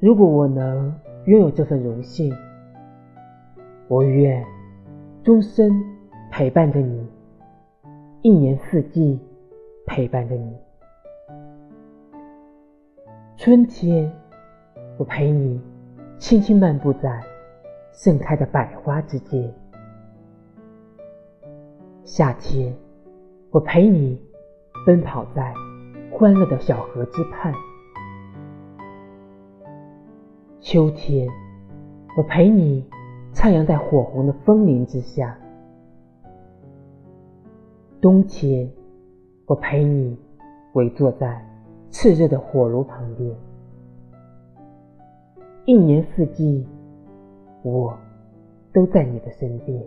[0.00, 2.34] 如果我能拥有这份荣幸，
[3.86, 4.42] 我愿
[5.22, 5.70] 终身
[6.30, 7.06] 陪伴着你，
[8.22, 9.20] 一年四季
[9.86, 10.56] 陪伴着你。
[13.36, 14.10] 春天，
[14.96, 15.60] 我陪你
[16.18, 17.22] 轻轻漫步在
[17.92, 19.52] 盛开的百花之间；
[22.06, 22.74] 夏天，
[23.50, 24.18] 我陪你
[24.86, 25.52] 奔跑在
[26.10, 27.52] 欢乐的小河之畔。
[30.62, 31.26] 秋天，
[32.18, 32.84] 我陪你
[33.32, 35.34] 徜徉在火红的枫林之下；
[37.98, 38.70] 冬天，
[39.46, 40.14] 我陪你
[40.74, 41.42] 围坐在
[41.90, 43.34] 炽热的火炉旁边。
[45.64, 46.66] 一年四季，
[47.62, 47.96] 我
[48.70, 49.82] 都在你的身边。